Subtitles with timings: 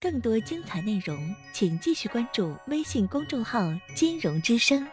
[0.00, 3.60] 更多精彩内容，请继续关注微信公众号
[3.94, 4.86] “金融之声”。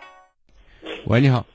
[1.07, 1.45] 喂，你好。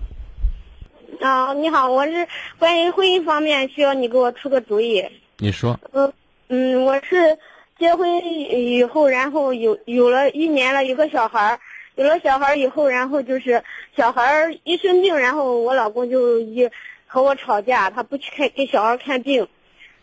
[1.20, 2.26] 啊，你好，我是
[2.58, 5.04] 关于婚姻方面需要你给我出个主意。
[5.38, 5.78] 你说。
[5.92, 6.12] 嗯
[6.48, 7.38] 嗯，我是
[7.78, 11.60] 结婚以后，然后有有了一年了，有个小孩儿，
[11.96, 13.62] 有了小孩儿以后，然后就是
[13.94, 16.70] 小孩儿一生病，然后我老公就一
[17.06, 19.46] 和我吵架，他不去看给小孩看病，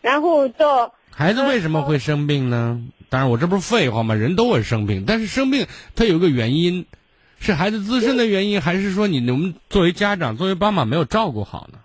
[0.02, 2.82] 然后到孩子为什么会生病呢？
[3.08, 4.14] 当然，我这不是废话吗？
[4.14, 6.86] 人都会生病，但是生病他有个原因。
[7.38, 11.78] 是孩子自身的原因，还是说你们作为家长、作为爸妈没有照顾好呢？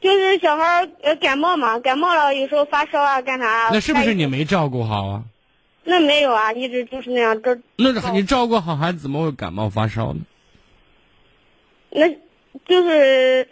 [0.00, 3.70] 就是小孩呃感冒嘛，感冒了有时候发烧啊，干啥？
[3.72, 5.24] 那是不是你没照顾好啊？
[5.82, 7.42] 那没有啊，一直就是那样。
[7.42, 10.20] 这那你照顾好孩子，怎么会感冒发烧呢？
[11.90, 12.08] 那，
[12.64, 13.48] 就是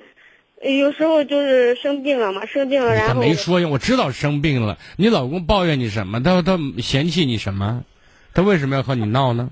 [0.62, 3.15] 有时候就是生病了嘛，生病了然后。
[3.15, 4.79] 他没说呀，我知道生病了。
[4.97, 6.23] 你老公抱怨你什么？
[6.23, 7.84] 他他嫌弃你什么？
[8.34, 9.51] 他为什么要和你闹呢？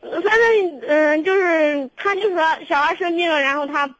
[0.00, 3.94] 反正嗯，就是他就说小孩生病了，然后他，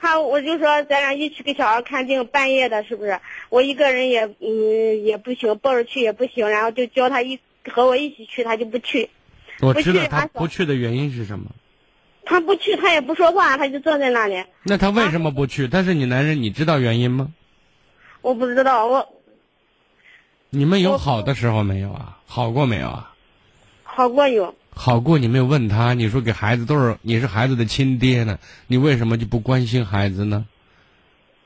[0.00, 3.18] 他我就说咱俩一起给小孩看病，半夜的，是不是？
[3.50, 9.10] 我一个人也嗯也不行，抱着去也不行，然后就叫他一和我一起去，他就不去。
[9.60, 11.46] 我知道他不去的原因是什么？
[12.30, 14.44] 他不去，他也不说话，他就坐在那里。
[14.62, 15.66] 那他为什么不去？
[15.66, 17.32] 他是你男人，你知道原因吗？
[18.22, 19.08] 我不知道，我。
[20.50, 22.18] 你们有好的时候没有啊？
[22.26, 23.12] 好过没有啊？
[23.82, 24.54] 好过有。
[24.72, 30.46] 好过你没有问他，你说给孩子都是你是孩子的亲爹呢，你为什么就不关心孩子呢？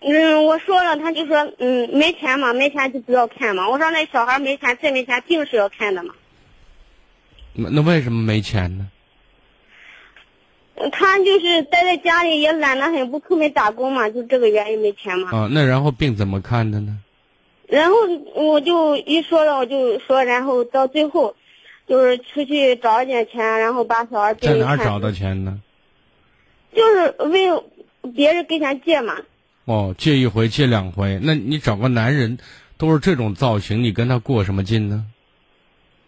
[0.00, 3.70] 嗯，我说了，他就说嗯没钱嘛，没钱就不要看嘛。
[3.70, 6.12] 我说那小孩没钱，再没钱病是要看的嘛。
[7.54, 8.86] 那那为什么没钱呢？
[10.92, 15.30] 他就是待在家里也懒得很，不出门打工嘛，就这个原因没钱嘛。
[15.30, 16.98] 啊，那然后病怎么看的呢？
[17.66, 17.96] 然后
[18.34, 21.34] 我就一说了，我就说，然后到最后。
[21.86, 25.60] 就是出去找一点钱，然后把小孩在哪找的钱呢？
[26.74, 27.62] 就是为
[28.16, 29.18] 别人跟前借嘛。
[29.66, 32.38] 哦，借一回，借两回，那你找个男人，
[32.78, 35.04] 都是这种造型，你跟他过什么劲呢？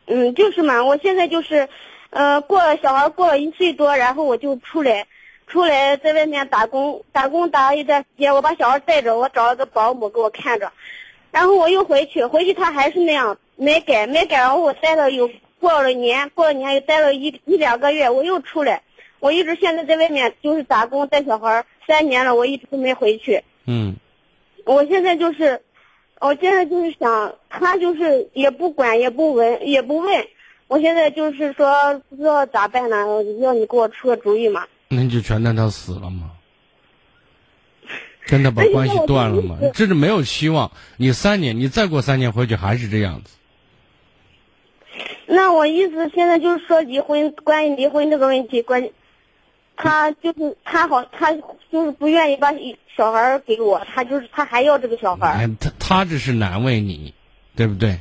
[0.06, 1.68] 嗯，就是嘛，我现在就是，
[2.16, 5.06] 呃，过了小孩过了一岁多，然后我就出来，
[5.46, 10.72] 出来在外面打工，打工打了一段时间，我把小孩带着，我找了个保姆给我看着，
[11.30, 15.30] 然后我又回去，回去他还是那样没改，没改，然后我待了有。
[15.58, 18.82] 过了年，过了年又待了一一两个月，我又出来。
[19.20, 23.42] 我一直现在在外面就是打工带小孩三年了，我一直都没回去。
[23.66, 23.96] 嗯，
[24.66, 25.62] 我现在就是，
[26.20, 30.26] 我现在就是想，他就是也不管也不问也不问。
[30.68, 32.96] 我现在就是说不知道咋办呢？
[33.40, 34.66] 要你给我出个主意嘛？
[34.88, 36.32] 那你就全当他死了吗？
[38.26, 39.56] 跟他把关系断了吗？
[39.72, 40.72] 这是没有希望。
[40.96, 43.36] 你三年，你再过三年回去还是这样子。
[45.26, 48.88] 那我意思现在就是说离婚，关于离婚这个问题，关，
[49.76, 51.32] 他就是他好，他
[51.70, 52.52] 就是不愿意把
[52.96, 55.48] 小孩给我，他就是他还要这个小孩。
[55.60, 57.14] 他他这是难为你，
[57.54, 58.00] 对不对？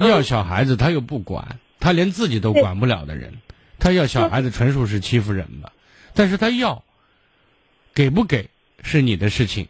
[0.00, 3.34] 要小孩子他又不管，他连自己都管不了的人，
[3.78, 5.70] 他要小孩子纯属是欺负人吧？
[6.14, 6.82] 但是他要，
[7.92, 8.48] 给不给
[8.82, 9.68] 是你的事情，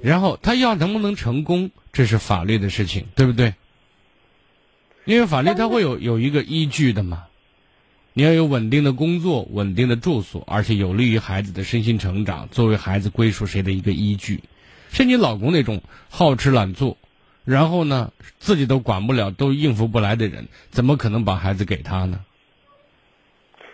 [0.00, 3.52] 然后他要能不能成功，这是法律的事情，对不对？
[5.04, 7.24] 因为法律它会有有一个依据的嘛，
[8.14, 14.42] 你要有稳定的工作、稳定的住所，而且有利于孩子的身心成长，作为孩子归属谁的一个依据。
[14.90, 16.96] 是你老公那种好吃懒做，
[17.44, 22.20] 然后呢自己都管不了、都应付不来的人，怎么可能把孩子给他呢？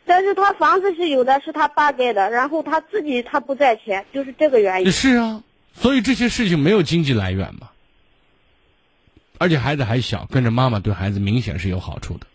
[0.07, 4.91] 但是他房子是有的，是他爸盖的，然后他自己他不在钱，就是这个原因。
[4.91, 5.43] 是啊，
[5.75, 7.69] 所以这些事情没有经济来源嘛。
[9.37, 12.27] 而且孩子还小，跟着妈妈对孩子明显是有好处的。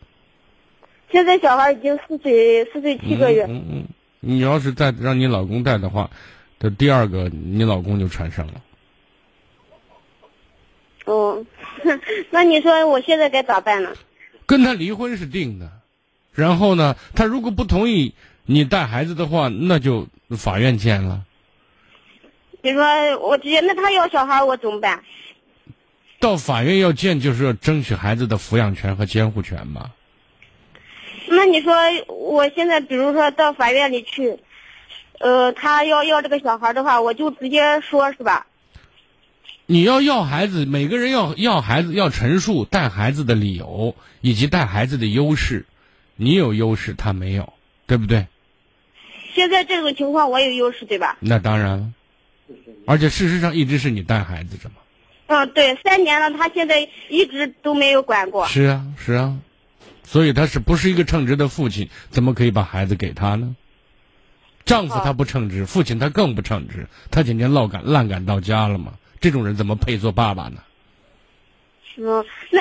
[1.11, 3.45] 现在小孩已经四岁，四岁七个月。
[3.49, 3.83] 嗯嗯，
[4.19, 6.11] 你要是再让你老公带的话，
[6.59, 8.53] 这第二个你老公就产生了。
[11.33, 11.45] 哦，
[12.31, 13.91] 那你说我现在该咋办呢？
[14.45, 15.71] 跟他离婚是定的，
[16.33, 18.13] 然后呢，他如果不同意
[18.45, 20.07] 你带孩子的话，那就
[20.37, 21.23] 法院见了。
[22.61, 22.83] 你说
[23.19, 25.03] 我直接，那他要小孩，我怎么办？
[26.19, 29.91] 到法院要见，就是要争取孩子的抚养权和监护权嘛。
[31.27, 31.73] 那你说，
[32.07, 34.37] 我现在比如说到法院里去，
[35.19, 38.45] 呃，他要要这个小孩的话，我就直接说是吧？
[39.73, 45.65] 你要要孩子，每个人要要孩子，要陈述带孩子的理由以及带孩子的优势。
[46.15, 47.53] 你有优势，他没有，
[47.87, 48.27] 对不对？
[49.33, 51.17] 现在这种情况，我有优势，对吧？
[51.21, 51.91] 那当然了，
[52.85, 54.75] 而且事实上一直是你带孩子着嘛。
[55.25, 58.45] 嗯，对，三年了，他现在一直都没有管过。
[58.45, 59.39] 是啊，是啊，
[60.03, 61.89] 所以他是不是一个称职的父亲？
[62.11, 63.55] 怎么可以把孩子给他呢？
[64.65, 68.93] 丈夫他不称职，父亲他更不称职，他今天唠赶烂赶到家了吗？
[69.23, 70.61] 这种人怎么配做爸爸呢？
[71.95, 72.59] 嗯，那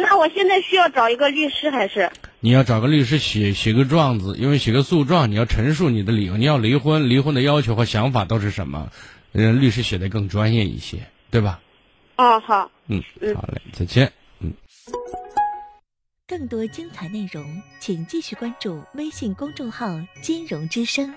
[0.00, 2.08] 那我现在需要找一个律师还是？
[2.38, 8.92] 你要找个律师写写个状子，因为写个诉状，你要陈述你的理由，你要离婚，离婚的要求和想法都是什么？
[9.32, 10.98] 嗯，律师写的更专业一些，
[11.32, 11.58] 对吧？
[12.14, 12.70] 哦，好。
[12.86, 13.02] 嗯，
[13.34, 14.12] 好嘞，再见。
[14.38, 14.52] 嗯。
[16.28, 21.12] 更多精彩内容，请继续关注微信公众号“金融之声”。